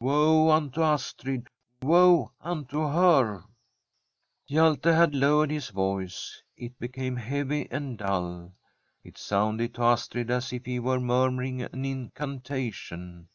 [0.00, 1.48] Woe unto Astrid
[1.82, 3.44] 1 woe unto her!
[4.48, 8.54] Hjalte had lowered his voice; it became heavy and dull;
[9.04, 13.28] it sounded to Astrid as if he were mur muring an incantation.